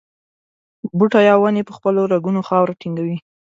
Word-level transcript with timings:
بوټي 0.97 1.25
او 1.33 1.39
ونې 1.43 1.61
په 1.67 1.73
خپلو 1.77 2.01
رګونو 2.13 2.39
خاوره 2.47 2.73
ټینګوي. 2.81 3.17